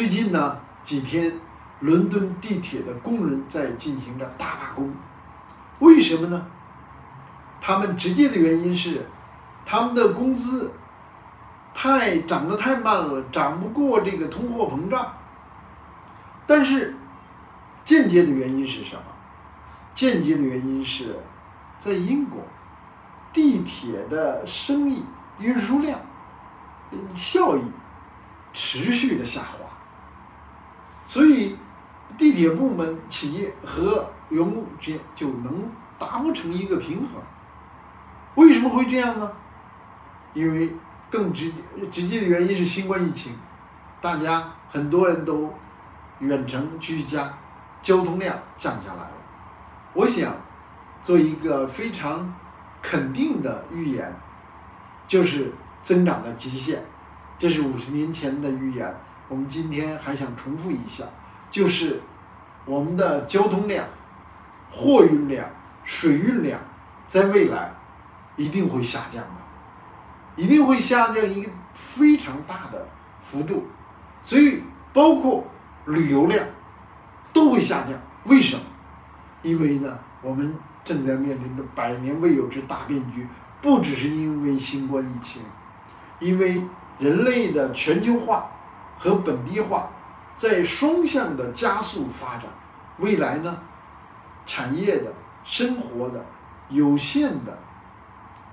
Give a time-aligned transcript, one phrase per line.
[0.00, 1.30] 最近呢几天，
[1.80, 4.90] 伦敦地铁的工人在进行着大罢工，
[5.80, 6.46] 为什么呢？
[7.60, 9.06] 他们直接的原因是，
[9.66, 10.72] 他们的工资
[11.74, 15.06] 太涨得太慢了，涨不过这个通货膨胀。
[16.46, 16.96] 但是
[17.84, 19.02] 间接的原因是什么？
[19.94, 21.14] 间接的原因是，
[21.78, 22.40] 在英国，
[23.34, 25.04] 地铁的生意
[25.38, 26.00] 运输量
[27.14, 27.62] 效益
[28.54, 29.68] 持续的下滑，
[31.10, 31.56] 所以
[32.16, 37.20] 地铁部门企业和员工之间就能达不成一个平衡。
[38.36, 39.28] 为什么会这样呢？
[40.34, 40.72] 因为
[41.10, 41.56] 更直接
[41.90, 43.32] 直接的原因是新冠疫情，
[44.00, 45.52] 大家很多人都
[46.20, 47.28] 远程居家，
[47.82, 49.12] 交通量降下来了。
[49.94, 50.32] 我想
[51.02, 52.32] 做一个非常
[52.80, 54.14] 肯定的预言，
[55.08, 55.52] 就是
[55.82, 56.84] 增长的极限。
[57.36, 58.94] 这是五十年前的预言，
[59.30, 61.04] 我们今天还想重复一下，
[61.50, 62.02] 就是
[62.66, 63.86] 我们的交通量、
[64.70, 65.48] 货运量、
[65.84, 66.60] 水运量
[67.08, 67.72] 在未来。
[68.36, 72.88] 一定会下降的，一定会下降一个非常大的
[73.20, 73.66] 幅度，
[74.22, 74.62] 所以
[74.94, 75.44] 包括
[75.84, 76.42] 旅游量
[77.34, 77.90] 都会下降。
[78.24, 78.62] 为什么？
[79.42, 83.26] 因为呢，我们正在面临着百年未有之大变局，
[83.60, 85.42] 不只是因为新冠疫情，
[86.18, 86.62] 因为
[86.98, 88.50] 人类的全球化
[89.00, 89.88] 和本地化
[90.36, 92.44] 在双向的加速发展。
[92.98, 93.58] 未来呢，
[94.44, 95.10] 产业的、
[95.42, 96.22] 生活的、
[96.68, 97.58] 有限的。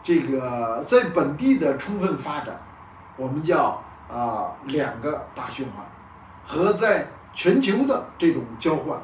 [0.00, 2.58] 这个在本地的充分发展，
[3.16, 5.84] 我们叫啊两个大循环，
[6.46, 8.96] 和在全球的这种交换，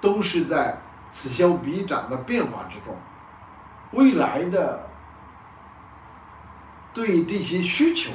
[0.00, 0.76] 都是在
[1.08, 2.94] 此消彼长的变化之中。
[3.92, 4.86] 未来的
[6.92, 8.10] 对这些需求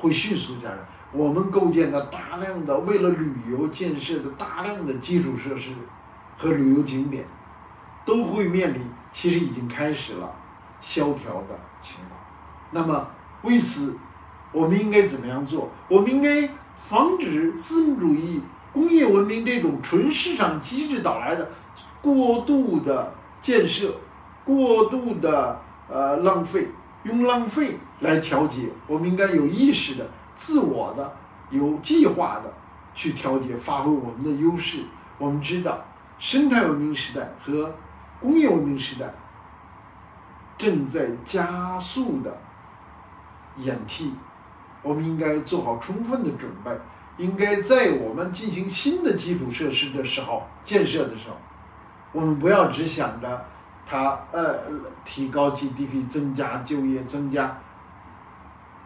[0.00, 0.78] 会迅速加大。
[1.12, 5.70] 我们构建的大量的为了旅游建设的大量的基础设施
[6.36, 7.24] 和旅游景点，
[8.04, 8.80] 都会面临。
[9.12, 10.32] 其实已经开始了
[10.80, 12.20] 萧条的情况，
[12.70, 13.10] 那么
[13.42, 13.98] 为此，
[14.52, 15.68] 我们应该怎么样做？
[15.88, 18.40] 我们应该防止资本主义
[18.72, 21.50] 工业文明这种纯市场机制导来的
[22.00, 23.12] 过度的
[23.42, 23.92] 建设、
[24.44, 26.68] 过度的呃浪费，
[27.04, 28.68] 用浪费来调节。
[28.86, 31.16] 我们应该有意识的、自我的、
[31.50, 32.52] 有计划的
[32.94, 34.84] 去调节，发挥我们的优势。
[35.18, 35.84] 我们知道，
[36.18, 37.74] 生态文明时代和
[38.20, 39.12] 工业文明时代
[40.58, 42.36] 正在加速的
[43.56, 44.12] 演替，
[44.82, 46.70] 我们应该做好充分的准备。
[47.16, 51.36] 应该在我们进行新的基础设施的时候建设的时候，
[52.12, 53.44] 我们不要只想着
[53.90, 54.56] 它呃
[55.04, 57.58] 提高 GDP、增加就业、增加，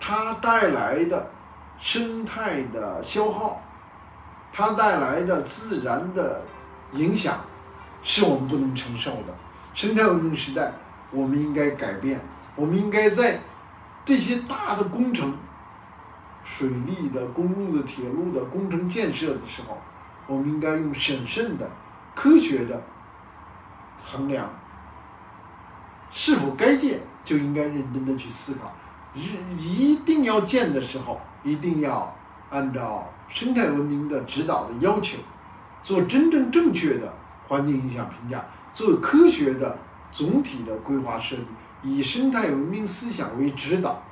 [0.01, 1.31] 它带来的
[1.79, 3.61] 生态的消耗，
[4.51, 6.41] 它带来的自然的
[6.93, 7.37] 影响。
[8.03, 9.35] 是我们不能承受的。
[9.75, 10.73] 生态文明时代，
[11.11, 12.21] 我们应该改变。
[12.55, 13.41] 我们应该在
[14.05, 15.37] 这些大的工程、
[16.45, 19.79] 水利的、公路的、铁路的工程建设的时候，
[20.27, 21.69] 我们应该用审慎的、
[22.15, 22.83] 科学的
[24.03, 24.51] 衡量，
[26.17, 28.73] 是否该建，就应该认真的去思考。
[29.13, 32.17] 一一定要建的时候，一定要
[32.51, 35.19] 按照生态文明的指导的要求，
[35.83, 37.13] 做真正正确的。
[37.47, 38.43] 环境影响评价，
[38.73, 39.77] 做科学的
[40.11, 41.45] 总体的规划设计，
[41.83, 44.03] 以生态文明思想为指导，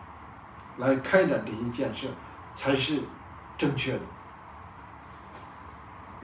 [0.76, 2.08] 来开展这些建设，
[2.52, 2.98] 才是
[3.56, 4.00] 正确的。